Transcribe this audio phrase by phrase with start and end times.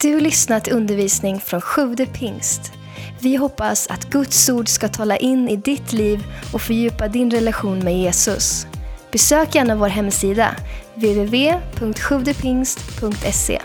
[0.00, 2.72] Du har lyssnat till undervisning från Sjude pingst.
[3.20, 7.78] Vi hoppas att Guds ord ska tala in i ditt liv och fördjupa din relation
[7.78, 8.66] med Jesus.
[9.12, 10.56] Besök gärna vår hemsida,
[10.94, 13.62] www.sjuvdepingst.se.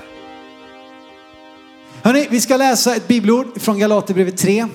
[2.02, 4.68] Hörrni, vi ska läsa ett bibelord från Galaterbrevet 3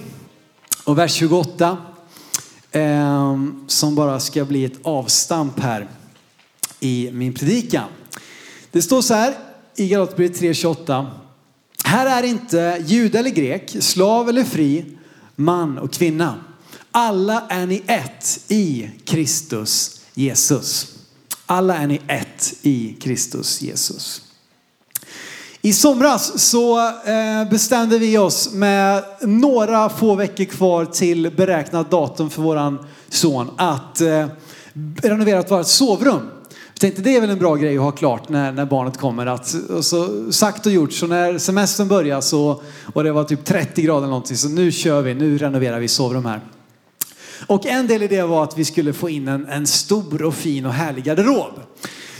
[0.84, 1.76] och vers 28.
[2.70, 3.36] Eh,
[3.66, 5.88] som bara ska bli ett avstamp här
[6.80, 7.88] i min predikan.
[8.70, 9.34] Det står så här
[9.76, 11.06] i Galaterbrevet 3.28.
[11.86, 14.84] Här är inte jude eller grek, slav eller fri,
[15.36, 16.34] man och kvinna.
[16.90, 20.94] Alla är ni ett i Kristus Jesus.
[21.46, 24.22] Alla är ni ett i Kristus Jesus.
[25.60, 32.30] I somras så eh, bestämde vi oss med några få veckor kvar till beräknat datum
[32.30, 34.26] för våran son att eh,
[35.02, 36.30] renovera vårt sovrum.
[36.76, 39.26] Jag tänkte det är väl en bra grej att ha klart när, när barnet kommer.
[39.26, 42.62] Att, och så, sagt och gjort, så när semestern börjar så,
[42.94, 45.88] och det var typ 30 grader eller någonting, så nu kör vi, nu renoverar vi
[45.88, 46.40] sovrum här.
[47.46, 50.34] Och en del i det var att vi skulle få in en, en stor och
[50.34, 51.60] fin och härlig garderob.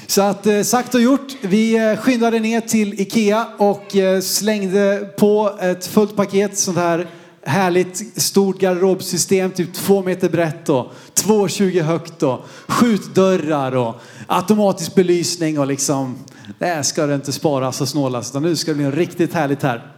[0.06, 5.11] Så att eh, sagt och gjort, vi eh, skyndade ner till Ikea och eh, slängde
[5.19, 7.06] på ett fullt paket sånt här
[7.47, 13.94] härligt stort garderobsystem, typ två meter brett och 2,20 högt och skjutdörrar och
[14.27, 16.19] automatisk belysning och liksom,
[16.58, 19.92] Där ska det inte sparas och snålas utan nu ska det bli riktigt härligt här.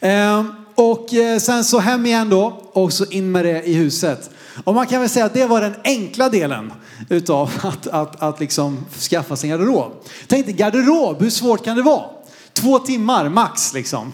[0.00, 4.30] Ehm, och eh, sen så hem igen då och så in med det i huset.
[4.64, 6.72] Och man kan väl säga att det var den enkla delen
[7.08, 9.92] utav att, att, att liksom skaffa sig en garderob.
[10.26, 12.15] Tänk dig garderob, hur svårt kan det vara?
[12.56, 14.12] Två timmar max liksom.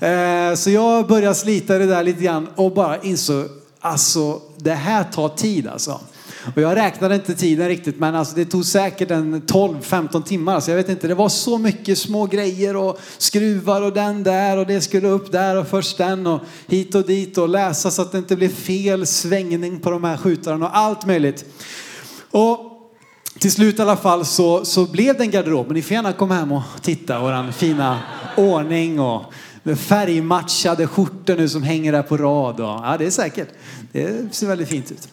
[0.00, 3.46] Eh, så jag började slita det där lite grann och bara insåg,
[3.80, 6.00] alltså det här tar tid alltså.
[6.54, 10.60] Och jag räknade inte tiden riktigt men alltså det tog säkert en 12-15 timmar.
[10.60, 14.56] Så jag vet inte, det var så mycket små grejer och skruvar och den där
[14.56, 18.02] och det skulle upp där och först den och hit och dit och läsa så
[18.02, 21.44] att det inte blev fel svängning på de här skjutarna och allt möjligt.
[22.30, 22.73] Och
[23.44, 25.66] till slut i alla fall så, så blev det en garderob.
[25.66, 28.00] Men ni får gärna komma hem och titta våran fina
[28.36, 29.22] ordning och
[29.76, 32.60] färgmatchade skjortor nu som hänger där på rad.
[32.60, 33.48] Och, ja, det är säkert.
[33.92, 35.08] Det ser väldigt fint ut.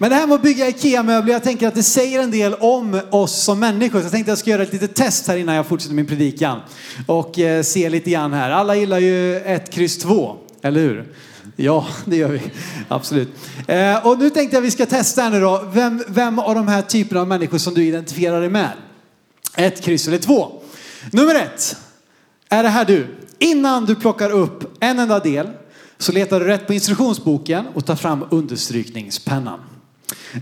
[0.00, 3.00] Men det här med att bygga IKEA-möbler, jag tänker att det säger en del om
[3.10, 3.98] oss som människor.
[3.98, 6.06] Så jag tänkte att jag ska göra ett litet test här innan jag fortsätter min
[6.06, 6.60] predikan.
[7.06, 8.50] Och eh, se lite grann här.
[8.50, 11.14] Alla gillar ju ett kryss två, eller hur?
[11.56, 12.42] Ja, det gör vi.
[12.88, 13.28] Absolut.
[13.66, 15.64] Eh, och nu tänkte jag att vi ska testa här nu då.
[15.72, 18.70] Vem, vem av de här typerna av människor som du identifierar dig med?
[19.56, 20.62] Ett kryss eller två.
[21.12, 21.76] Nummer ett.
[22.48, 23.06] Är det här du?
[23.38, 25.48] Innan du plockar upp en enda del
[25.98, 29.60] så letar du rätt på instruktionsboken och tar fram understrykningspennan.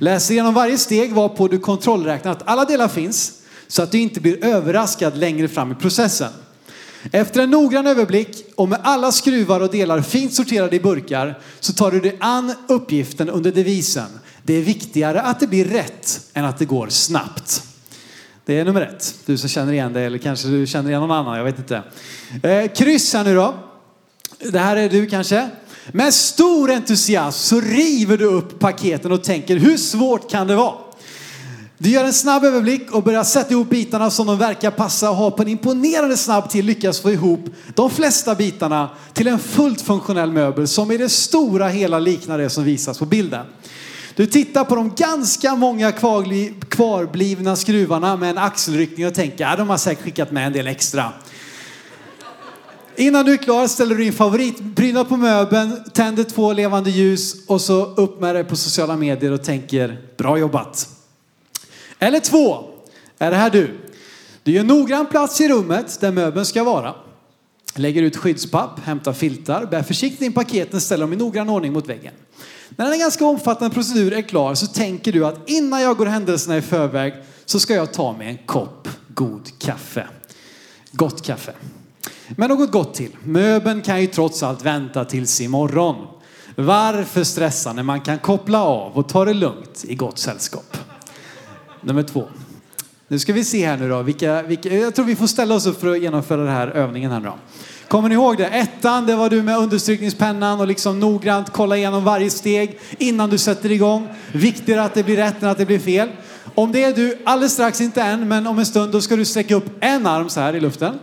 [0.01, 3.33] Läs igenom varje steg varpå du kontrollräknar att alla delar finns
[3.67, 6.33] så att du inte blir överraskad längre fram i processen.
[7.13, 11.73] Efter en noggrann överblick och med alla skruvar och delar fint sorterade i burkar så
[11.73, 14.09] tar du dig an uppgiften under devisen.
[14.43, 17.63] Det är viktigare att det blir rätt än att det går snabbt.
[18.45, 19.15] Det är nummer ett.
[19.27, 21.83] Du som känner igen det eller kanske du känner igen någon annan, jag vet inte.
[22.43, 23.55] Eh, kryss här nu då.
[24.39, 25.51] Det här är du kanske.
[25.93, 30.75] Med stor entusiasm så river du upp paketen och tänker hur svårt kan det vara?
[31.81, 35.17] Du gör en snabb överblick och börjar sätta ihop bitarna som de verkar passa och
[35.17, 37.41] har på en imponerande snabb tid lyckats få ihop
[37.75, 42.51] de flesta bitarna till en fullt funktionell möbel som i det stora hela liknar det
[42.51, 43.47] som visas på bilden.
[44.15, 45.93] Du tittar på de ganska många
[46.69, 50.53] kvarblivna skruvarna med en axelryckning och tänker att ja, de har säkert skickat med en
[50.53, 51.13] del extra.
[52.97, 57.61] Innan du är klar ställer du in favoritprydnad på möbeln, tänder två levande ljus och
[57.61, 60.98] så upp med det på sociala medier och tänker bra jobbat.
[61.99, 62.65] Eller två,
[63.19, 63.79] är det här du?
[64.43, 66.95] Du gör noggrann plats i rummet där möbeln ska vara.
[67.75, 71.89] Lägger ut skyddspapp, hämtar filtar, bär försiktigt in paketen, ställer dem i noggrann ordning mot
[71.89, 72.15] väggen.
[72.69, 76.57] När en ganska omfattande procedur är klar så tänker du att innan jag går händelserna
[76.57, 77.15] i förväg
[77.45, 80.07] så ska jag ta mig en kopp god kaffe.
[80.93, 81.53] Gott kaffe.
[82.29, 83.17] Men något gott till.
[83.25, 86.07] Möbeln kan ju trots allt vänta tills imorgon.
[86.57, 90.77] Varför stressa när man kan koppla av och ta det lugnt i gott sällskap?
[91.81, 92.25] Nummer två.
[93.09, 94.03] Nu ska vi se här nu då.
[94.03, 97.11] Vilka, vilka, jag tror vi får ställa oss upp för att genomföra den här övningen
[97.11, 97.35] här nu då.
[97.89, 98.47] Kommer ni ihåg det?
[98.47, 103.39] Ettan, det var du med understrykningspennan och liksom noggrant kolla igenom varje steg innan du
[103.39, 104.09] sätter igång.
[104.33, 106.09] Viktigare att det blir rätt än att det blir fel.
[106.55, 109.25] Om det är du, alldeles strax, inte än, men om en stund, då ska du
[109.25, 110.99] sträcka upp en arm så här i luften.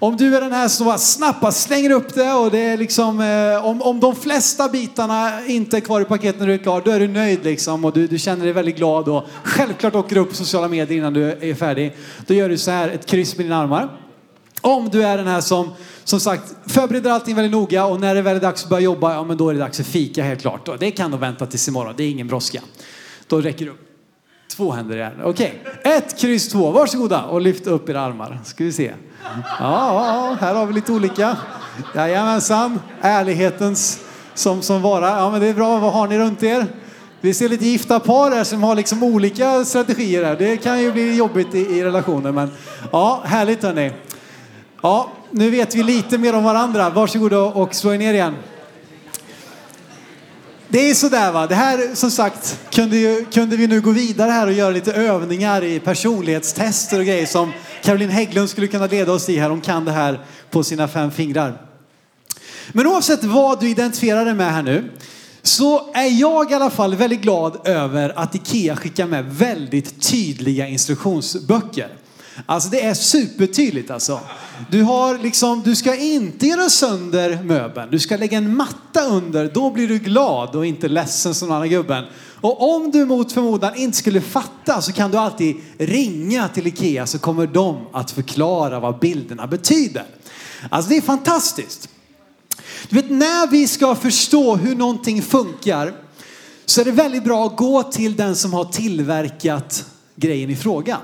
[0.00, 3.20] Om du är den här som bara snabbt slänger upp det och det är liksom,
[3.20, 6.82] eh, om, om de flesta bitarna inte är kvar i paketet när du är klar,
[6.84, 10.14] då är du nöjd liksom och du, du känner dig väldigt glad och självklart åker
[10.14, 11.96] du upp på sociala medier innan du är färdig.
[12.26, 13.88] Då gör du så här, ett kryss med dina armar.
[14.60, 15.70] Om du är den här som,
[16.04, 19.14] som sagt, förbereder allting väldigt noga och när det väl är dags att börja jobba,
[19.14, 20.68] ja men då är det dags för fika helt klart.
[20.68, 22.60] Och det kan nog vänta tills imorgon, det är ingen brådska.
[23.26, 23.80] Då räcker det upp.
[24.56, 26.70] Två händer i Okej, Okej, ett, kryss, två.
[26.70, 28.40] Varsågoda och lyft upp era armar.
[28.44, 28.92] Ska vi se.
[29.60, 31.36] Ja, här har vi lite olika.
[31.94, 34.00] Jajamensan, ärlighetens
[34.34, 35.08] som, som vara.
[35.08, 36.66] Ja men det är bra, vad har ni runt er?
[37.20, 40.36] Vi ser lite gifta par här som har liksom olika strategier här.
[40.36, 42.50] Det kan ju bli jobbigt i, i relationer men
[42.92, 43.92] ja, härligt hörni.
[44.82, 46.90] Ja, nu vet vi lite mer om varandra.
[46.90, 48.34] Varsågoda och slå er ner igen.
[50.70, 51.46] Det är sådär va.
[51.46, 54.92] Det här som sagt kunde, ju, kunde vi nu gå vidare här och göra lite
[54.92, 59.50] övningar i personlighetstester och grejer som Caroline Hägglund skulle kunna leda oss i här.
[59.50, 60.20] Hon kan det här
[60.50, 61.62] på sina fem fingrar.
[62.72, 64.90] Men oavsett vad du identifierar dig med här nu
[65.42, 70.66] så är jag i alla fall väldigt glad över att Ikea skickar med väldigt tydliga
[70.66, 71.88] instruktionsböcker.
[72.46, 74.20] Alltså det är supertydligt alltså.
[74.70, 77.90] Du, har liksom, du ska inte göra sönder möbeln.
[77.90, 79.50] Du ska lägga en matta under.
[79.54, 82.04] Då blir du glad och inte ledsen som den andra gubben.
[82.40, 87.06] Och om du mot förmodan inte skulle fatta så kan du alltid ringa till Ikea
[87.06, 90.04] så kommer de att förklara vad bilderna betyder.
[90.70, 91.88] Alltså det är fantastiskt.
[92.88, 95.92] Du vet när vi ska förstå hur någonting funkar
[96.66, 99.84] så är det väldigt bra att gå till den som har tillverkat
[100.16, 100.98] grejen i fråga.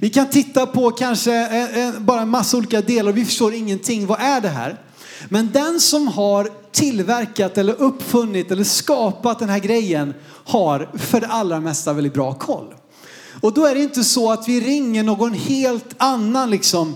[0.00, 3.54] Vi kan titta på kanske eh, eh, bara en massa olika delar och vi förstår
[3.54, 4.06] ingenting.
[4.06, 4.80] Vad är det här?
[5.28, 10.14] Men den som har tillverkat eller uppfunnit eller skapat den här grejen
[10.44, 12.74] har för det allra mesta väldigt bra koll.
[13.40, 16.94] Och då är det inte så att vi ringer någon helt annan liksom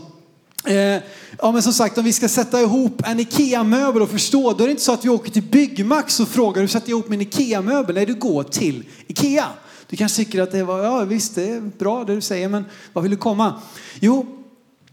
[0.64, 1.02] Eh,
[1.38, 4.68] ja men som sagt om vi ska sätta ihop en IKEA-möbel och förstå, då är
[4.68, 7.20] det inte så att vi åker till Byggmax och frågar hur sätter jag ihop min
[7.20, 7.94] IKEA-möbel?
[7.94, 9.46] Nej, du går till IKEA.
[9.90, 12.64] Du kanske tycker att det var, ja visst det är bra det du säger, men
[12.92, 13.62] vad vill du komma?
[14.00, 14.26] Jo,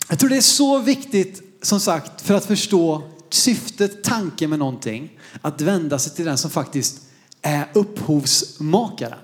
[0.10, 5.20] jag tror det är så viktigt som sagt för att förstå syftet, tanken med någonting,
[5.42, 7.02] att vända sig till den som faktiskt
[7.42, 9.20] är upphovsmakaren.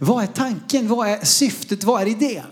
[0.00, 0.88] Vad är tanken?
[0.88, 1.84] Vad är syftet?
[1.84, 2.46] Vad är idén?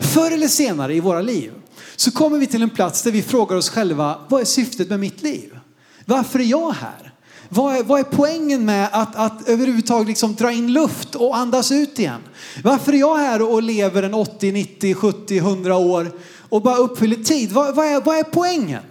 [0.00, 1.52] Förr eller senare i våra liv
[1.96, 5.00] så kommer vi till en plats där vi frågar oss själva, vad är syftet med
[5.00, 5.58] mitt liv?
[6.04, 7.09] Varför är jag här?
[7.52, 11.72] Vad är, vad är poängen med att, att överhuvudtaget liksom dra in luft och andas
[11.72, 12.20] ut igen?
[12.64, 16.12] Varför är jag här och lever en 80, 90, 70, 100 år
[16.48, 17.52] och bara uppfyller tid?
[17.52, 18.82] Vad, vad, är, vad är poängen?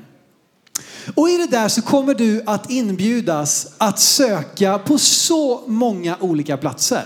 [1.15, 6.57] Och i det där så kommer du att inbjudas att söka på så många olika
[6.57, 7.03] platser.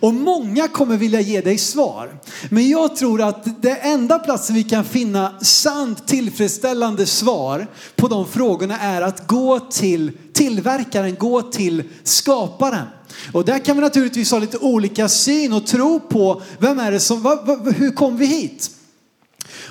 [0.00, 2.20] Och många kommer vilja ge dig svar.
[2.50, 7.66] Men jag tror att det enda platsen vi kan finna sant tillfredsställande svar
[7.96, 12.86] på de frågorna är att gå till tillverkaren, gå till skaparen.
[13.32, 17.00] Och där kan vi naturligtvis ha lite olika syn och tro på vem är det
[17.00, 17.38] som,
[17.76, 18.70] hur kom vi hit?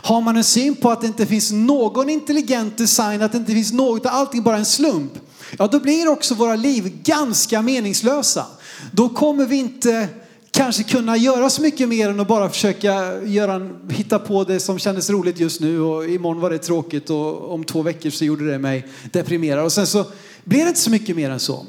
[0.03, 3.51] Har man en syn på att det inte finns någon intelligent design, att det inte
[3.51, 5.11] finns något, allting bara en slump.
[5.57, 8.45] Ja, då blir också våra liv ganska meningslösa
[8.91, 10.09] då kommer vi inte
[10.51, 14.59] kanske kunna göra så mycket mer än att bara försöka göra en, hitta på det
[14.59, 18.25] som kändes roligt just nu och imorgon var det tråkigt och om två veckor så
[18.25, 19.65] gjorde det mig deprimerad.
[19.65, 20.05] Och sen så
[20.43, 21.65] blir det inte så mycket mer än så.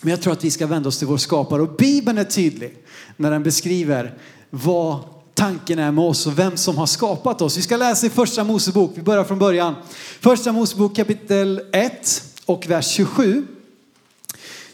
[0.00, 2.76] Men jag tror att vi ska vända oss till vår skapare och Bibeln är tydlig
[3.16, 4.18] när den beskriver
[4.50, 4.98] vad
[5.34, 7.56] tanken är med oss och vem som har skapat oss.
[7.56, 9.74] Vi ska läsa i första Mosebok, vi börjar från början.
[10.20, 13.46] Första Mosebok kapitel 1 och vers 27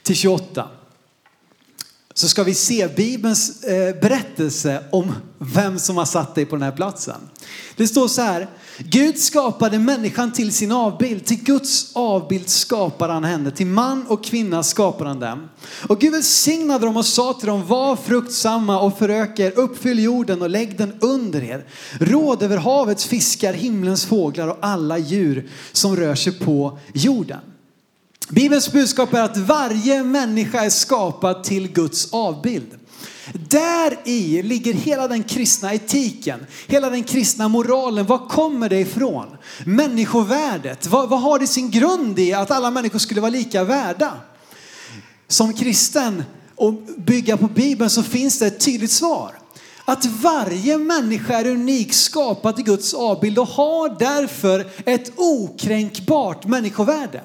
[0.02, 0.68] till 28
[2.24, 6.62] så ska vi se Bibelns eh, berättelse om vem som har satt dig på den
[6.62, 7.20] här platsen.
[7.76, 13.24] Det står så här, Gud skapade människan till sin avbild, till Guds avbild skapade han
[13.24, 15.48] henne, till man och kvinna skapade han dem.
[15.88, 20.50] Och Gud välsignade dem och sa till dem, var fruktsamma och föröker, uppfyll jorden och
[20.50, 21.66] lägg den under er.
[22.00, 27.40] Råd över havets fiskar, himlens fåglar och alla djur som rör sig på jorden.
[28.28, 32.78] Bibelns budskap är att varje människa är skapad till Guds avbild.
[33.32, 38.06] Där i ligger hela den kristna etiken, hela den kristna moralen.
[38.06, 39.26] Var kommer det ifrån?
[39.66, 44.12] Människovärdet, vad, vad har det sin grund i att alla människor skulle vara lika värda?
[45.28, 49.38] Som kristen och bygga på Bibeln så finns det ett tydligt svar.
[49.84, 57.20] Att varje människa är unik, skapad i Guds avbild och har därför ett okränkbart människovärde.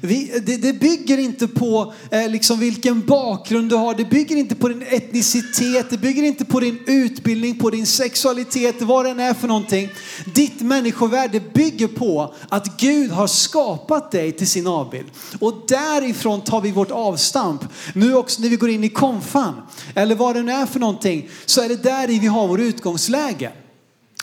[0.00, 4.54] Vi, det, det, bygger inte på eh, liksom vilken bakgrund du har, det bygger inte
[4.54, 9.34] på din etnicitet, det bygger inte på din utbildning, på din sexualitet, vad den är
[9.34, 9.88] för någonting.
[10.34, 15.06] Ditt människovärde bygger på att Gud har skapat dig till sin avbild.
[15.40, 17.64] Och därifrån tar vi vårt avstamp.
[17.94, 19.54] Nu också när vi går in i konfan,
[19.94, 23.52] eller vad den är för någonting, så är det där i vi har vår utgångsläge.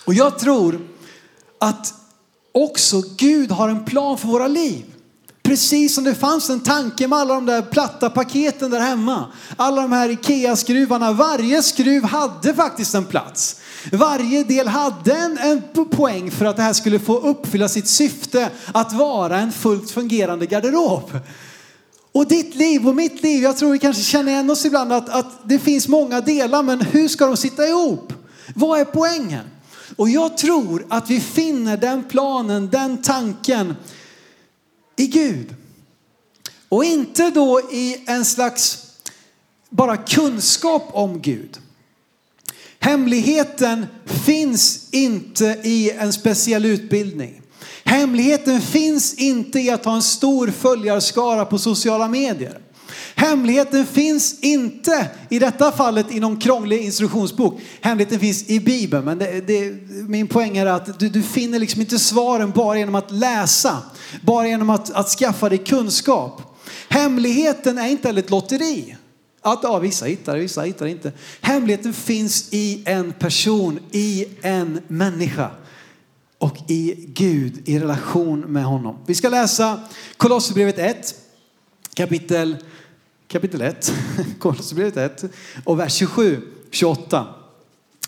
[0.05, 0.87] Och jag tror
[1.59, 1.93] att
[2.51, 4.85] också Gud har en plan för våra liv.
[5.51, 9.25] Precis som det fanns en tanke med alla de där platta paketen där hemma.
[9.55, 11.13] Alla de här Ikea-skruvarna.
[11.13, 13.55] Varje skruv hade faktiskt en plats.
[13.91, 18.49] Varje del hade en, en poäng för att det här skulle få uppfylla sitt syfte
[18.71, 21.19] att vara en fullt fungerande garderob.
[22.11, 25.09] Och ditt liv och mitt liv, jag tror vi kanske känner igen oss ibland att,
[25.09, 28.13] att det finns många delar, men hur ska de sitta ihop?
[28.55, 29.45] Vad är poängen?
[29.95, 33.75] Och jag tror att vi finner den planen, den tanken
[34.95, 35.55] i Gud.
[36.69, 38.87] Och inte då i en slags
[39.69, 41.59] bara kunskap om Gud.
[42.79, 47.41] Hemligheten finns inte i en speciell utbildning.
[47.83, 52.59] Hemligheten finns inte i att ha en stor följarskara på sociala medier.
[53.21, 57.61] Hemligheten finns inte i detta fallet i någon krånglig instruktionsbok.
[57.81, 59.05] Hemligheten finns i Bibeln.
[59.05, 59.71] Men det, det,
[60.07, 63.77] min poäng är att du, du, finner liksom inte svaren bara genom att läsa.
[64.21, 66.41] Bara genom att, att skaffa dig kunskap.
[66.89, 68.97] Hemligheten är inte heller ett lotteri.
[69.41, 71.11] Att ja, vissa hittar det, vissa hittar det inte.
[71.41, 75.51] Hemligheten finns i en person, i en människa
[76.37, 78.97] och i Gud, i relation med honom.
[79.05, 79.79] Vi ska läsa
[80.17, 81.15] Kolosserbrevet 1,
[81.93, 82.57] kapitel,
[83.31, 83.93] kapitel 1,
[84.39, 85.23] Kolosserbrevet 1
[85.63, 87.25] och vers 27, 28.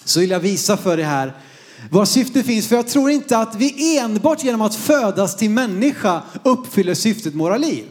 [0.06, 1.34] Så vill jag visa för er här
[1.92, 2.68] vad syftet finns.
[2.68, 7.44] För jag tror inte att vi enbart genom att födas till människa uppfyller syftet med
[7.44, 7.86] våra liv.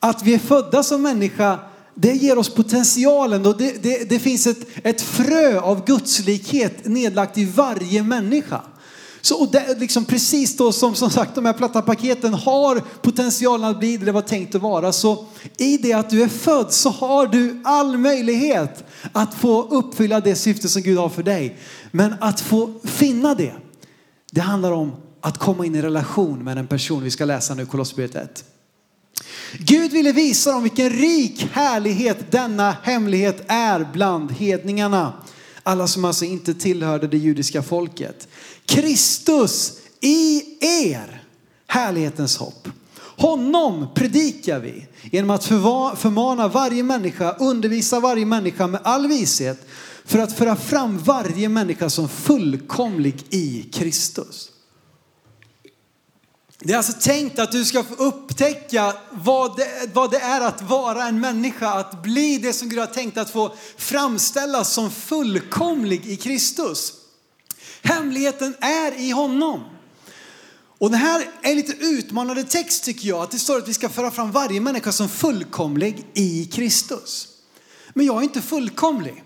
[0.00, 1.58] Att vi är födda som människa
[1.94, 7.38] det ger oss potentialen och det, det, det finns ett, ett frö av gudslikhet nedlagt
[7.38, 8.60] i varje människa.
[9.26, 13.70] Så, och det, liksom precis då som, som sagt de här platta paketen har potentialen
[13.70, 14.92] att bli det det var tänkt att vara.
[14.92, 20.20] Så i det att du är född så har du all möjlighet att få uppfylla
[20.20, 21.58] det syfte som Gud har för dig.
[21.90, 23.52] Men att få finna det,
[24.32, 27.02] det handlar om att komma in i relation med en person.
[27.02, 28.44] Vi ska läsa nu Kolosserbrevet 1.
[29.58, 35.12] Gud ville visa dem vilken rik härlighet denna hemlighet är bland hedningarna.
[35.62, 38.28] Alla som alltså inte tillhörde det judiska folket.
[38.66, 41.22] Kristus i er,
[41.66, 42.68] härlighetens hopp.
[42.98, 49.66] Honom predikar vi genom att förmana varje människa, undervisa varje människa med all vishet
[50.04, 54.50] för att föra fram varje människa som fullkomlig i Kristus.
[56.58, 60.62] Det är alltså tänkt att du ska få upptäcka vad det, vad det är att
[60.62, 66.06] vara en människa, att bli det som Gud har tänkt att få framställas som fullkomlig
[66.06, 66.92] i Kristus.
[67.86, 69.64] Hemligheten är i honom.
[70.78, 73.88] Och det här är lite utmanande text tycker jag, att det står att vi ska
[73.88, 77.28] föra fram varje människa som fullkomlig i Kristus.
[77.94, 79.22] Men jag är inte fullkomlig.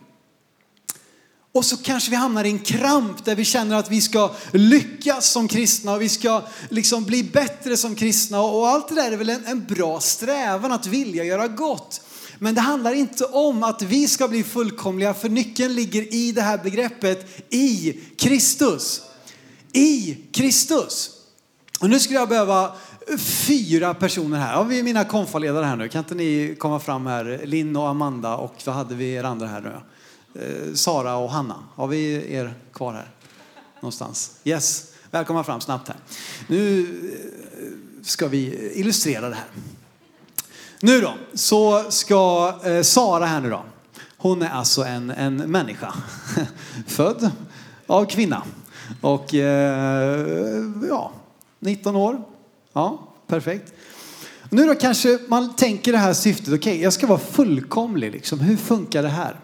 [1.53, 5.31] Och så kanske vi hamnar i en kramp där vi känner att vi ska lyckas
[5.31, 8.41] som kristna och vi ska liksom bli bättre som kristna.
[8.41, 12.01] Och allt det där är väl en, en bra strävan att vilja göra gott.
[12.43, 16.43] Men det handlar inte om att vi ska bli fullkomliga för nyckeln ligger i det
[16.43, 19.03] här begreppet i Kristus.
[19.73, 21.11] I Kristus.
[21.81, 22.73] Och nu skulle jag behöva
[23.19, 24.53] fyra personer här.
[24.53, 25.89] Ja, vi mina konfaledare här nu?
[25.89, 27.41] Kan inte ni komma fram här?
[27.45, 29.81] Linn och Amanda och så hade vi er andra här nu.
[30.43, 31.57] Eh, Sara och Hanna.
[31.75, 33.11] Har vi er kvar här?
[33.81, 34.41] Någonstans?
[34.45, 34.93] Yes.
[35.11, 35.97] Välkomna fram snabbt här.
[36.47, 39.49] Nu eh, ska vi illustrera det här.
[40.83, 43.65] Nu då, så ska eh, Sara här nu då.
[44.17, 45.95] Hon är alltså en, en människa.
[46.87, 47.31] Född
[47.87, 48.43] av kvinna.
[49.01, 51.13] Och eh, ja,
[51.59, 52.23] 19 år.
[52.73, 53.73] Ja, perfekt.
[54.51, 58.41] Nu då kanske man tänker det här syftet, okej okay, jag ska vara fullkomlig liksom.
[58.41, 59.41] Hur funkar det här?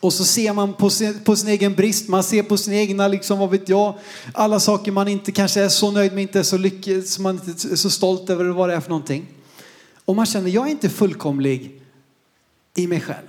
[0.00, 3.08] Och så ser man på sin, på sin egen brist, man ser på sin egna,
[3.08, 3.94] liksom, vad vet jag,
[4.32, 7.34] alla saker man inte kanske är så nöjd med, inte är så lycklig, som man
[7.34, 9.26] inte är så stolt över vad det är för någonting.
[10.04, 11.82] Och man känner, jag är inte fullkomlig
[12.76, 13.26] i mig själv.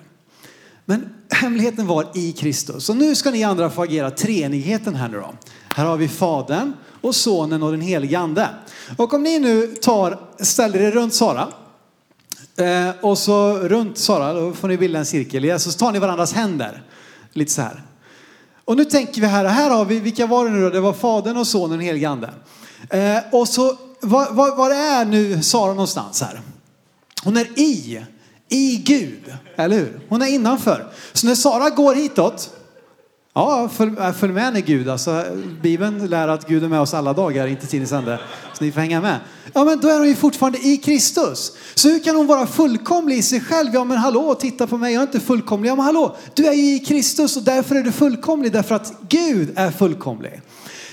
[0.85, 2.85] Men hemligheten var i Kristus.
[2.85, 5.33] Så nu ska ni andra få agera treenigheten här nu då.
[5.75, 8.49] Här har vi Fadern och Sonen och den helige Ande.
[8.97, 11.47] Och om ni nu tar, ställer er runt Sara
[12.57, 15.43] Eh, och så runt Sara, då får ni bilda en cirkel.
[15.43, 16.83] Ja, så tar ni varandras händer.
[17.33, 17.83] Lite så här.
[18.65, 20.69] Och nu tänker vi här, här har vi, vilka var det nu då?
[20.69, 22.29] Det var Fadern och Sonen och den helige Ande.
[22.89, 26.41] Eh, och så, var, var, var är nu Sara någonstans här?
[27.25, 28.05] Hon är i,
[28.49, 29.99] i Gud, eller hur?
[30.09, 30.87] Hon är innanför.
[31.13, 32.51] Så när Sara går hitåt,
[33.37, 34.89] Ja, följ, äh, följ med henne Gud.
[34.89, 35.23] Alltså,
[35.61, 38.19] Bibeln lär att Gud är med oss alla dagar, inte tidens ände.
[38.53, 39.19] Så ni får hänga med.
[39.53, 41.51] Ja, men då är hon ju fortfarande i Kristus.
[41.75, 43.69] Så hur kan hon vara fullkomlig i sig själv?
[43.73, 45.69] Ja, men hallå, titta på mig, jag är inte fullkomlig.
[45.69, 48.93] Ja, men hallå, du är ju i Kristus och därför är du fullkomlig, därför att
[49.09, 50.41] Gud är fullkomlig.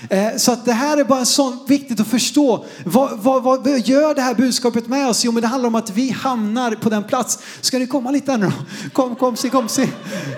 [0.09, 2.65] Eh, så att det här är bara så viktigt att förstå.
[2.85, 5.23] Vad, vad, vad gör det här budskapet med oss?
[5.25, 7.39] Jo, men det handlar om att vi hamnar på den plats.
[7.61, 8.89] Ska ni komma lite här nu då?
[8.93, 9.87] Kom, kom, se, kom, se.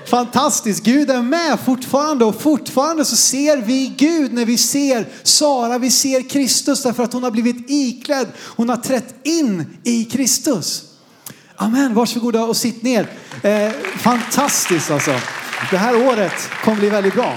[0.09, 5.77] Fantastiskt, Gud är med fortfarande och fortfarande så ser vi Gud när vi ser Sara,
[5.77, 8.27] vi ser Kristus därför att hon har blivit iklädd.
[8.55, 10.83] Hon har trätt in i Kristus.
[11.55, 13.07] Amen, varsågoda och sitt ner.
[13.41, 15.11] Eh, fantastiskt alltså.
[15.71, 17.33] Det här året kommer bli väldigt bra.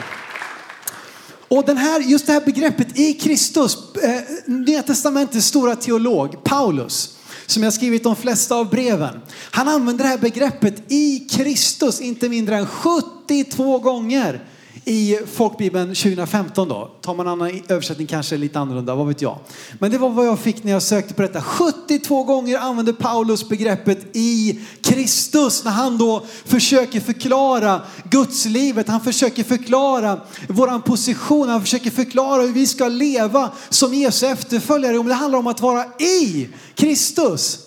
[1.48, 7.16] Och den här, just det här begreppet i Kristus, eh, Nya Testamentets stora teolog Paulus,
[7.46, 9.20] som jag skrivit de flesta av breven.
[9.50, 14.44] Han använder det här begreppet i Kristus inte mindre än 72 gånger
[14.88, 16.90] i folkbibeln 2015 då.
[17.00, 19.38] Tar man annan översättning kanske lite annorlunda, vad vet jag.
[19.78, 21.42] Men det var vad jag fick när jag sökte på detta.
[21.42, 28.88] 72 gånger använder Paulus begreppet i Kristus när han då försöker förklara Guds livet.
[28.88, 31.48] Han försöker förklara våran position.
[31.48, 35.02] Han försöker förklara hur vi ska leva som Jesu efterföljare.
[35.02, 37.58] Det handlar om att vara i Kristus.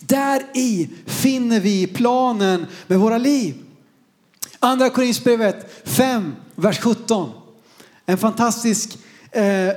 [0.00, 3.61] Där i finner vi planen med våra liv.
[4.64, 7.30] Andra Korinthierbrevet 5, vers 17.
[8.06, 8.98] En fantastisk
[9.32, 9.72] eh,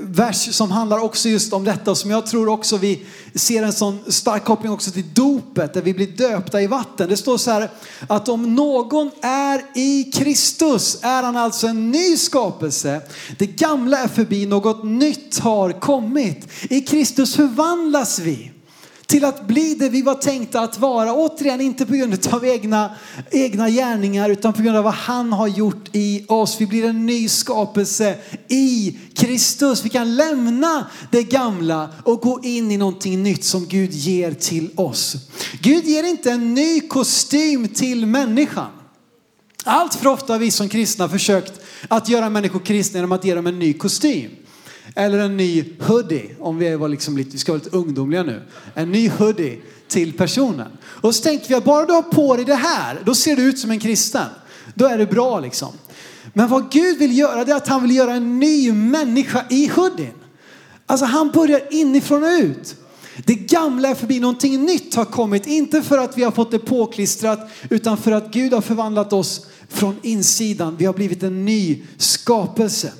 [0.00, 3.72] vers som handlar också just om detta och som jag tror också vi ser en
[3.72, 7.08] sån stark koppling också till dopet där vi blir döpta i vatten.
[7.08, 7.70] Det står så här
[8.08, 13.00] att om någon är i Kristus är han alltså en ny skapelse.
[13.38, 16.48] Det gamla är förbi, något nytt har kommit.
[16.70, 18.51] I Kristus förvandlas vi
[19.12, 21.12] till att bli det vi var tänkta att vara.
[21.12, 22.94] Återigen inte på grund av egna,
[23.30, 26.56] egna gärningar utan på grund av vad han har gjort i oss.
[26.60, 28.16] Vi blir en ny skapelse
[28.48, 29.84] i Kristus.
[29.84, 34.70] Vi kan lämna det gamla och gå in i någonting nytt som Gud ger till
[34.76, 35.16] oss.
[35.60, 38.70] Gud ger inte en ny kostym till människan.
[39.64, 43.34] Allt för ofta har vi som kristna försökt att göra människor kristna genom att ge
[43.34, 44.30] dem en ny kostym.
[44.94, 48.42] Eller en ny hoodie, om vi, var liksom lite, vi ska vara lite ungdomliga nu.
[48.74, 50.68] En ny hoodie till personen.
[50.82, 53.42] Och så tänker vi att bara du har på dig det här, då ser du
[53.42, 54.26] ut som en kristen.
[54.74, 55.68] Då är det bra liksom.
[56.32, 59.66] Men vad Gud vill göra det är att han vill göra en ny människa i
[59.66, 60.14] hoodien.
[60.86, 62.76] Alltså han börjar inifrån och ut.
[63.26, 65.46] Det gamla är förbi, någonting nytt har kommit.
[65.46, 69.46] Inte för att vi har fått det påklistrat utan för att Gud har förvandlat oss
[69.68, 70.76] från insidan.
[70.76, 72.92] Vi har blivit en ny skapelse.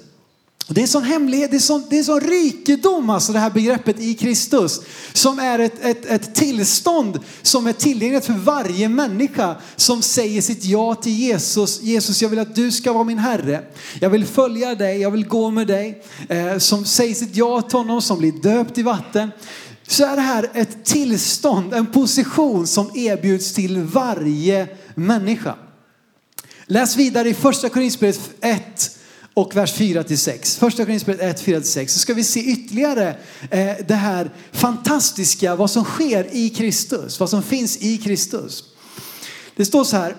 [0.75, 3.39] Det är en sån hemlighet, det är, sån, det är en sån rikedom alltså det
[3.39, 4.81] här begreppet i Kristus.
[5.13, 10.65] Som är ett, ett, ett tillstånd som är tillgängligt för varje människa som säger sitt
[10.65, 11.83] ja till Jesus.
[11.83, 13.63] Jesus jag vill att du ska vara min Herre.
[14.01, 16.03] Jag vill följa dig, jag vill gå med dig.
[16.29, 19.31] Eh, som säger sitt ja till honom, som blir döpt i vatten.
[19.89, 25.55] Så är det här ett tillstånd, en position som erbjuds till varje människa.
[26.67, 28.99] Läs vidare i första Korinthierbrevet 1
[29.35, 30.57] och vers 4 till 6.
[30.57, 31.93] Första Korinthierbrevet 1, 4 till 6.
[31.93, 33.17] Så ska vi se ytterligare
[33.51, 38.65] eh, det här fantastiska, vad som sker i Kristus, vad som finns i Kristus.
[39.57, 40.17] Det står så här.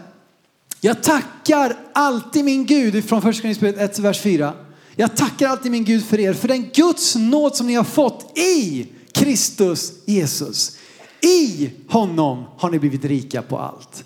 [0.82, 4.54] Jag tackar alltid min Gud från första Korinthierbrevet 1, vers 4.
[4.96, 8.38] Jag tackar alltid min Gud för er, för den Guds nåd som ni har fått
[8.38, 10.78] i Kristus Jesus.
[11.22, 14.04] I honom har ni blivit rika på allt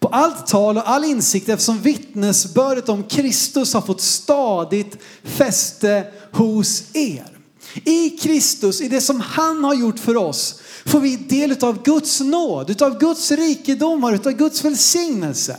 [0.00, 6.82] på allt tal och all insikt eftersom vittnesbördet om Kristus har fått stadigt fäste hos
[6.92, 7.26] er.
[7.84, 12.20] I Kristus, i det som han har gjort för oss, får vi del av Guds
[12.20, 15.56] nåd, av Guds rikedomar, av Guds välsignelse.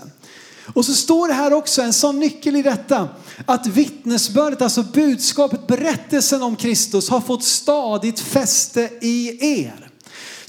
[0.73, 3.09] Och så står det här också en sån nyckel i detta,
[3.45, 9.90] att vittnesbördet, alltså budskapet, berättelsen om Kristus har fått stadigt fäste i er.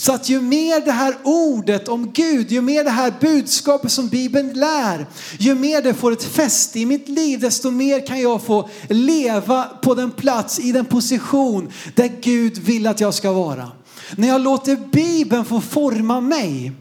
[0.03, 4.09] Så att ju mer det här ordet om Gud, ju mer det här budskapet som
[4.09, 5.07] Bibeln lär,
[5.39, 9.65] ju mer det får ett fäste i mitt liv, desto mer kan jag få leva
[9.65, 13.69] på den plats, i den position där Gud vill att jag ska vara.
[14.17, 16.73] När jag låter Bibeln få forma mig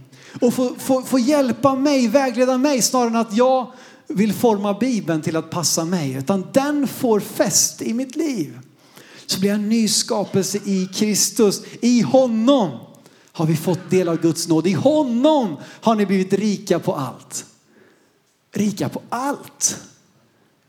[0.42, 3.74] och få, få, få hjälpa mig, vägleda mig snarare än att jag
[4.08, 8.60] vill forma Bibeln till att passa mig, utan den får fäste i mitt liv.
[9.26, 12.72] Så blir jag en ny skapelse i Kristus, i honom
[13.32, 14.68] har vi fått del av Guds nåd.
[14.68, 17.46] I honom har ni blivit rika på allt.
[18.54, 19.78] Rika på allt.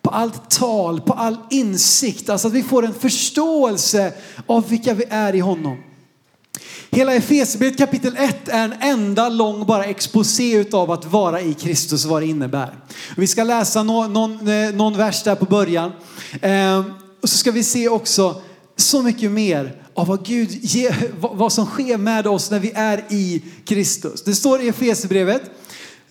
[0.02, 2.28] På allt tal, på all insikt.
[2.28, 4.12] Alltså att vi får en förståelse
[4.46, 5.82] av vilka vi är i honom.
[6.90, 12.04] Hela Efesierbrevet kapitel 1 är en enda lång bara exposé av att vara i Kristus,
[12.04, 12.74] vad det innebär.
[13.16, 14.38] Vi ska läsa någon, någon,
[14.76, 15.92] någon vers där på början.
[16.42, 16.84] Ehm,
[17.22, 18.42] och så ska vi se också
[18.82, 23.04] så mycket mer av vad Gud ger, vad som sker med oss när vi är
[23.10, 24.22] i Kristus.
[24.22, 25.42] Det står i Efesierbrevet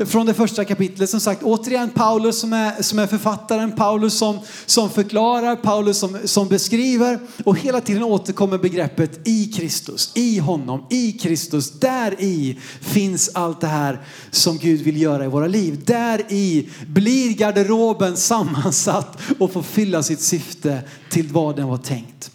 [0.05, 1.09] från det första kapitlet.
[1.09, 6.17] Som sagt, återigen Paulus som är, som är författaren, Paulus som, som förklarar, Paulus som,
[6.25, 11.71] som beskriver och hela tiden återkommer begreppet i Kristus, i honom, i Kristus.
[11.71, 15.83] Där i finns allt det här som Gud vill göra i våra liv.
[15.85, 22.31] Där i blir garderoben sammansatt och får fylla sitt syfte till vad den var tänkt.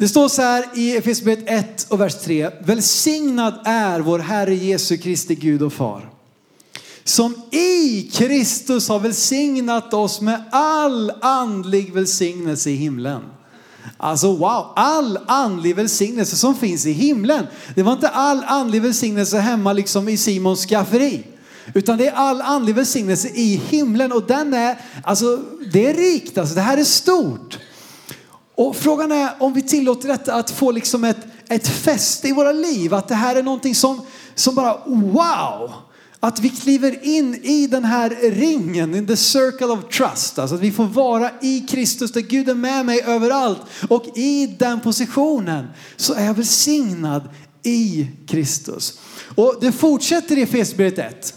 [0.00, 2.50] Det står så här i Efesierbrevet 1 och vers 3.
[2.60, 6.10] Välsignad är vår Herre Jesu Kristi Gud och Far.
[7.04, 13.22] Som i Kristus har välsignat oss med all andlig välsignelse i himlen.
[13.96, 17.46] Alltså wow, all andlig välsignelse som finns i himlen.
[17.74, 21.26] Det var inte all andlig välsignelse hemma liksom i Simons skafferi.
[21.74, 25.38] Utan det är all andlig välsignelse i himlen och den är, alltså
[25.72, 27.58] det är rikt, alltså det här är stort.
[28.60, 32.52] Och frågan är om vi tillåter detta att få liksom ett, ett fäste i våra
[32.52, 32.94] liv.
[32.94, 34.00] Att det här är någonting som,
[34.34, 35.72] som bara wow.
[36.20, 40.38] Att vi kliver in i den här ringen, in the circle of trust.
[40.38, 43.60] Alltså att vi får vara i Kristus där Gud är med mig överallt.
[43.88, 47.28] Och i den positionen så är jag välsignad
[47.62, 48.98] i Kristus.
[49.36, 51.34] Och det fortsätter i Efesierbrevet 1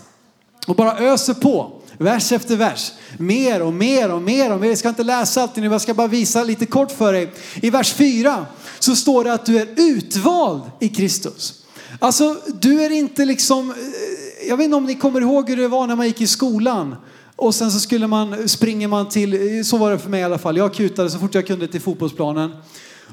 [0.68, 1.82] och bara öser på.
[1.98, 2.92] Vers efter vers.
[3.18, 4.70] Mer och mer och mer och mer.
[4.70, 7.32] Jag ska inte läsa allt nu, jag ska bara visa lite kort för dig.
[7.56, 8.46] I vers 4
[8.80, 11.64] så står det att du är utvald i Kristus.
[12.00, 15.68] Alltså, du är inte liksom, eh, jag vet inte om ni kommer ihåg hur det
[15.68, 16.96] var när man gick i skolan.
[17.36, 20.24] Och sen så skulle man, springer man till, eh, så var det för mig i
[20.24, 20.58] alla fall.
[20.58, 22.52] Jag kutade så fort jag kunde till fotbollsplanen.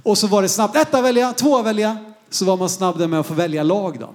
[0.02, 1.96] Och så var det snabbt, etta välja, två välja.
[2.30, 4.14] Så var man snabb där med att få välja lag då.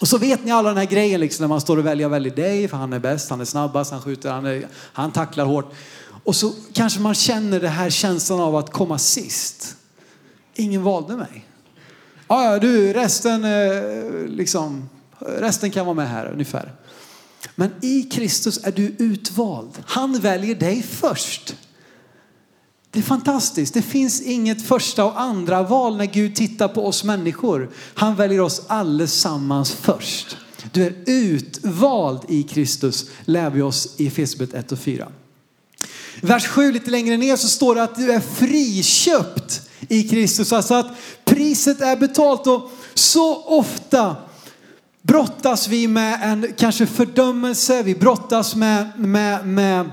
[0.00, 2.36] Och så vet ni alla den här grejen liksom när man står och väljer väljer
[2.36, 5.72] dig för han är bäst, han är snabbast, han skjuter, han, är, han tacklar hårt.
[6.24, 9.76] Och så kanske man känner den här känslan av att komma sist.
[10.54, 11.46] Ingen valde mig.
[12.28, 16.72] Ja, ja du, resten, eh, liksom, resten kan vara med här ungefär.
[17.54, 19.70] Men i Kristus är du utvald.
[19.86, 21.54] Han väljer dig först.
[22.90, 23.74] Det är fantastiskt.
[23.74, 27.70] Det finns inget första och andra val när Gud tittar på oss människor.
[27.94, 30.36] Han väljer oss allesammans först.
[30.72, 35.08] Du är utvald i Kristus, lär vi oss i Efesierbrevet 1 och 4.
[36.20, 40.52] Vers 7 lite längre ner så står det att du är friköpt i Kristus.
[40.52, 40.86] Alltså att
[41.24, 44.16] priset är betalt och så ofta
[45.02, 49.90] brottas vi med en kanske fördömelse, vi brottas med, med, med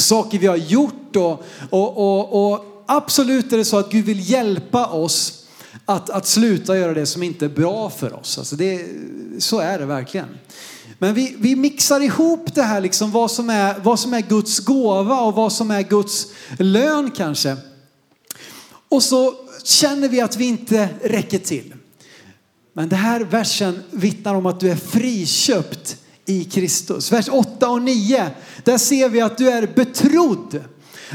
[0.00, 4.30] saker vi har gjort och, och, och, och absolut är det så att Gud vill
[4.30, 5.46] hjälpa oss
[5.84, 8.38] att, att sluta göra det som inte är bra för oss.
[8.38, 8.86] Alltså det,
[9.38, 10.28] så är det verkligen.
[10.98, 14.58] Men vi, vi mixar ihop det här, liksom vad, som är, vad som är Guds
[14.58, 16.26] gåva och vad som är Guds
[16.58, 17.56] lön kanske.
[18.88, 19.34] Och så
[19.64, 21.74] känner vi att vi inte räcker till.
[22.72, 25.96] Men den här versen vittnar om att du är friköpt
[26.28, 27.12] i Kristus.
[27.12, 28.30] Vers 8 och 9,
[28.64, 30.64] där ser vi att du är betrodd.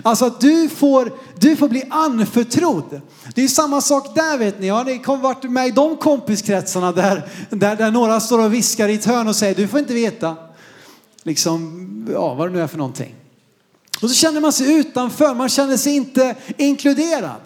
[0.04, 3.02] Alltså att du får, du får bli anförtrodd.
[3.36, 4.69] Det är samma sak där vet ni.
[4.69, 8.93] Har ni varit med i de kompiskretsarna där, där, där några står och viskar i
[8.93, 10.36] ett hörn och säger du får inte veta.
[11.23, 13.15] Liksom, ja vad det nu är för någonting.
[14.02, 17.41] Och så känner man sig utanför, man känner sig inte inkluderad.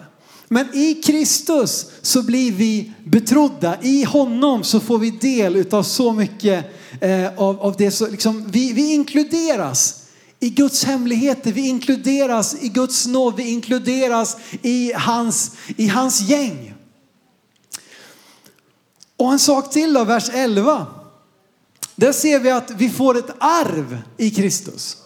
[0.48, 3.76] Men i Kristus så blir vi betrodda.
[3.82, 7.90] I honom så får vi del av så mycket eh, av, av det.
[7.90, 10.02] Så liksom, vi, vi inkluderas
[10.40, 11.52] i Guds hemligheter.
[11.52, 13.36] Vi inkluderas i Guds nåd.
[13.36, 16.74] Vi inkluderas i hans, i hans gäng.
[19.16, 20.86] Och en sak till då, vers 11.
[21.96, 24.96] Där ser vi att vi får ett arv i Kristus.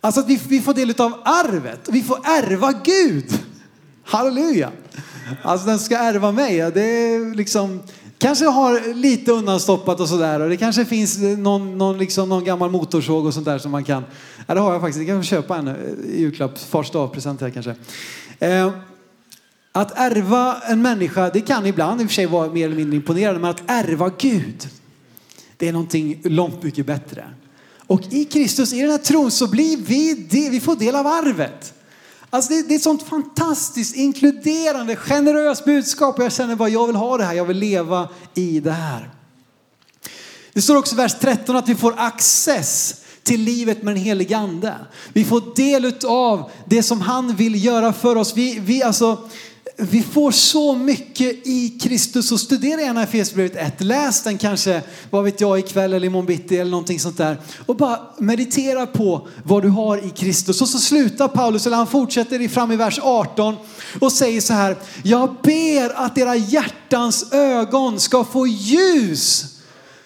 [0.00, 1.88] Alltså att vi, vi får del av arvet.
[1.88, 3.38] Vi får ärva Gud.
[4.04, 4.72] Halleluja.
[5.42, 6.56] Alltså den ska ärva mig.
[6.56, 7.82] Det är liksom,
[8.20, 10.40] kanske har lite undanstoppat och sådär.
[10.40, 13.84] Och det kanske finns någon, någon, liksom, någon gammal motorsåg och sånt där som man
[13.84, 14.04] kan.
[14.46, 15.08] Ja, det har jag faktiskt.
[15.08, 16.58] Jag kan köpa en eh, i julklapp.
[16.58, 17.74] Fars present här kanske.
[18.38, 18.70] Eh,
[19.72, 22.96] att ärva en människa, det kan ibland i och för sig vara mer eller mindre
[22.96, 23.40] imponerande.
[23.40, 24.68] Men att ärva Gud,
[25.56, 27.24] det är någonting långt mycket bättre.
[27.86, 31.06] Och i Kristus, i den här tron så blir vi det, vi får del av
[31.06, 31.74] arvet.
[32.30, 36.18] Alltså det, det är ett sånt fantastiskt inkluderande, generöst budskap.
[36.18, 39.10] Och jag känner bara, jag vill ha det här, jag vill leva i det här.
[40.52, 44.36] Det står också i vers 13 att vi får access till livet med den helige
[44.36, 44.74] ande.
[45.12, 48.36] Vi får del av det som han vill göra för oss.
[48.36, 49.28] Vi, vi, alltså,
[49.80, 53.80] vi får så mycket i Kristus och studera gärna Efesierbrevet 1.
[53.80, 57.38] Läs den kanske, vad vet jag, ikväll eller imorgon bitti eller någonting sånt där.
[57.66, 60.62] Och bara meditera på vad du har i Kristus.
[60.62, 63.56] Och så slutar Paulus, eller han fortsätter fram i vers 18
[64.00, 64.76] och säger så här.
[65.02, 69.44] Jag ber att era hjärtans ögon ska få ljus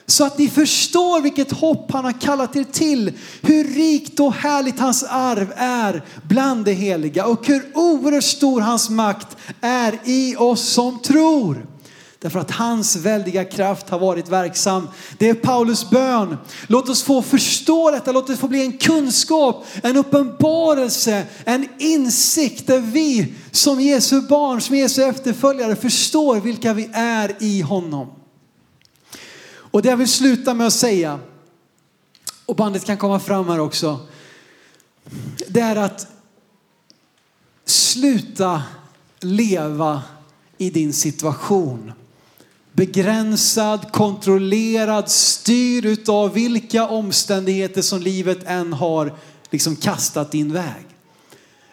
[0.06, 3.12] så att ni förstår vilket hopp han har kallat er till.
[3.42, 8.90] Hur rikt och härligt hans arv är bland det heliga och hur oerhört stor hans
[8.90, 11.66] makt är i oss som tror.
[12.24, 14.88] Därför att hans väldiga kraft har varit verksam.
[15.18, 16.36] Det är Paulus bön.
[16.66, 22.66] Låt oss få förstå detta, låt det få bli en kunskap, en uppenbarelse, en insikt
[22.66, 28.23] där vi som Jesu barn, som Jesu efterföljare förstår vilka vi är i honom.
[29.74, 31.20] Och det jag vill sluta med att säga,
[32.46, 34.00] och bandet kan komma fram här också,
[35.48, 36.06] det är att
[37.64, 38.62] sluta
[39.20, 40.02] leva
[40.58, 41.92] i din situation.
[42.72, 49.14] Begränsad, kontrollerad, styrd utav vilka omständigheter som livet än har
[49.50, 50.86] liksom kastat din väg.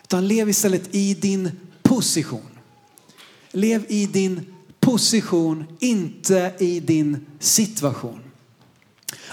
[0.03, 2.57] Utan lev istället i din position.
[3.51, 8.19] Lev i din position, inte i din situation.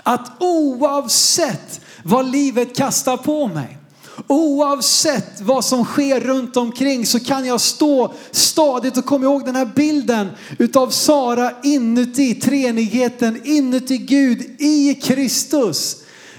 [0.03, 3.79] Att oavsett vad livet kastar på mig,
[4.27, 9.57] oavsett vad som sker runt omkring så kan jag stå stadigt och komma ihåg den
[9.57, 15.97] här bilden utav Sara inuti treenigheten, inuti Gud i Kristus.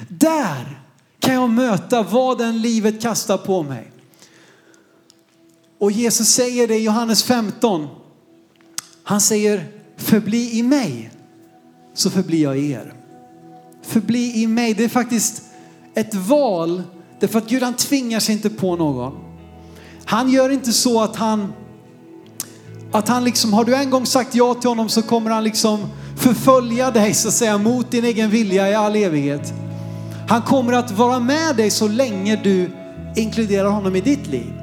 [0.08, 0.82] Där
[1.20, 3.92] kan jag möta vad den livet kastar på mig.
[5.80, 7.88] Och Jesus säger det i Johannes 15.
[9.10, 9.68] Han säger
[9.98, 11.12] förbli i mig
[11.94, 12.94] så förblir jag i er.
[13.84, 14.74] Förbli i mig.
[14.74, 15.42] Det är faktiskt
[15.96, 16.84] ett val
[17.20, 19.14] därför att Gud han tvingar sig inte på någon.
[20.06, 21.54] Han gör inte så att han
[22.92, 25.86] att han liksom, har du en gång sagt ja till honom så kommer han liksom
[26.18, 29.54] förfölja dig så att säga mot din egen vilja i all evighet.
[30.28, 32.70] Han kommer att vara med dig så länge du
[33.16, 34.54] inkluderar honom i ditt liv.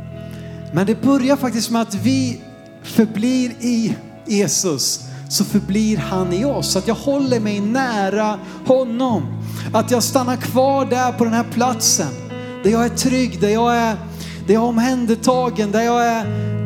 [0.73, 2.41] Men det börjar faktiskt med att vi
[2.83, 3.97] förblir i
[4.29, 6.77] Jesus så förblir han i oss.
[6.77, 9.23] Att jag håller mig nära honom.
[9.73, 12.13] Att jag stannar kvar där på den här platsen.
[12.63, 13.97] Där jag är trygg, där jag är,
[14.47, 16.25] där jag är omhändertagen, där jag, är,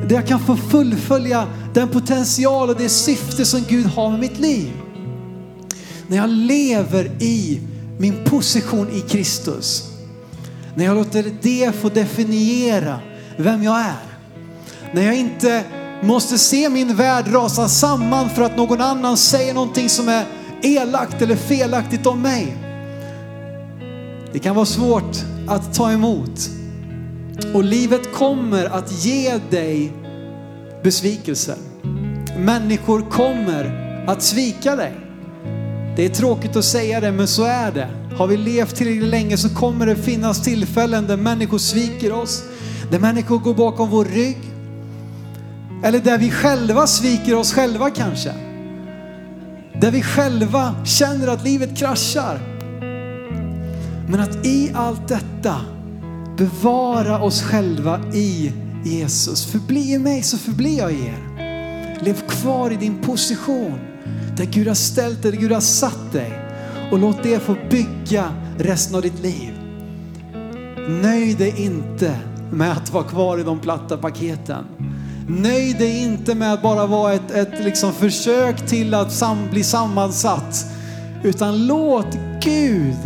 [0.08, 4.38] där jag kan få fullfölja den potential och det syfte som Gud har med mitt
[4.38, 4.72] liv.
[6.06, 7.60] När jag lever i
[7.98, 9.90] min position i Kristus.
[10.74, 13.00] När jag låter det få definiera
[13.36, 13.96] vem jag är.
[14.92, 15.64] När jag inte
[16.02, 20.24] måste se min värld rasa samman för att någon annan säger någonting som är
[20.62, 22.56] elakt eller felaktigt om mig.
[24.32, 25.16] Det kan vara svårt
[25.48, 26.50] att ta emot.
[27.54, 29.92] Och livet kommer att ge dig
[30.82, 31.56] besvikelser.
[32.38, 34.94] Människor kommer att svika dig.
[35.96, 37.88] Det är tråkigt att säga det, men så är det.
[38.16, 42.44] Har vi levt tillräckligt länge så kommer det finnas tillfällen där människor sviker oss.
[42.90, 44.38] Där människor går bakom vår rygg.
[45.82, 48.34] Eller där vi själva sviker oss själva kanske.
[49.80, 52.40] Där vi själva känner att livet kraschar.
[54.08, 55.60] Men att i allt detta
[56.36, 58.52] bevara oss själva i
[58.84, 59.46] Jesus.
[59.46, 61.18] Förbli i mig så förblir jag i er.
[62.04, 63.78] Lev kvar i din position
[64.36, 66.40] där Gud har ställt dig, där Gud har satt dig.
[66.92, 68.24] Och låt det få bygga
[68.58, 69.52] resten av ditt liv.
[70.88, 72.16] Nöj dig inte
[72.52, 74.64] med att vara kvar i de platta paketen.
[75.30, 79.64] Nöj dig inte med att bara vara ett, ett liksom försök till att sam, bli
[79.64, 80.66] sammansatt.
[81.22, 82.96] Utan låt Gud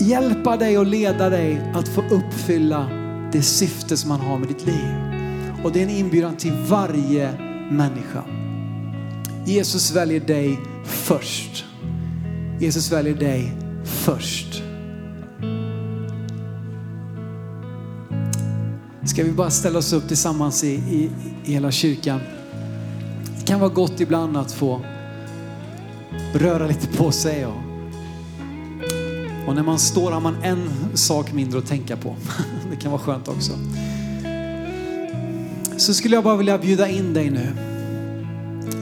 [0.00, 2.90] hjälpa dig och leda dig att få uppfylla
[3.32, 4.94] det syfte som han har med ditt liv.
[5.64, 7.32] Och det är en inbjudan till varje
[7.70, 8.24] människa.
[9.46, 11.64] Jesus väljer dig först.
[12.60, 13.52] Jesus väljer dig
[13.84, 14.61] först.
[19.04, 21.10] Ska vi bara ställa oss upp tillsammans i, i,
[21.44, 22.20] i hela kyrkan.
[23.38, 24.80] Det kan vara gott ibland att få
[26.34, 27.46] röra lite på sig.
[27.46, 27.56] Och,
[29.46, 32.16] och när man står har man en sak mindre att tänka på.
[32.70, 33.52] Det kan vara skönt också.
[35.76, 37.48] Så skulle jag bara vilja bjuda in dig nu.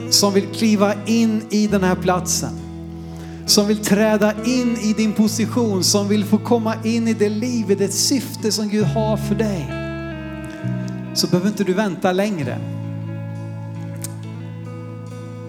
[0.09, 2.53] Som vill kliva in i den här platsen.
[3.45, 5.83] Som vill träda in i din position.
[5.83, 9.80] Som vill få komma in i det livet, det syfte som Gud har för dig
[11.13, 12.57] så behöver inte du vänta längre.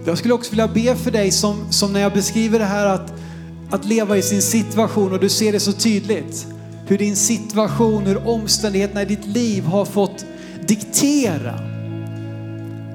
[0.05, 3.12] Jag skulle också vilja be för dig som, som när jag beskriver det här att,
[3.70, 6.46] att leva i sin situation och du ser det så tydligt.
[6.87, 10.25] Hur din situation, hur omständigheterna i ditt liv har fått
[10.66, 11.61] diktera.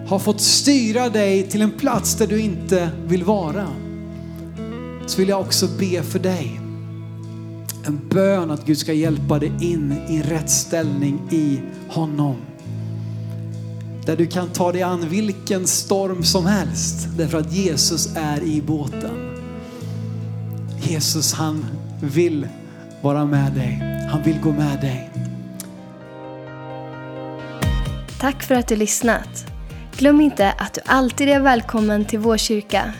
[0.07, 3.67] Har fått styra dig till en plats där du inte vill vara.
[5.05, 6.59] Så vill jag också be för dig.
[7.85, 12.35] En bön att Gud ska hjälpa dig in i rätt ställning i honom.
[14.07, 18.61] Där du kan ta dig an vilken storm som helst därför att Jesus är i
[18.61, 19.35] båten.
[20.81, 21.65] Jesus han
[22.01, 22.47] vill
[23.01, 23.79] vara med dig.
[24.11, 25.09] Han vill gå med dig.
[28.19, 29.45] Tack för att du lyssnat.
[29.97, 32.93] Glöm inte att du alltid är välkommen till vår kyrka.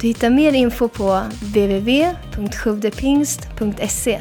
[0.00, 4.20] Du hittar mer info på www.sjuvdepingst.se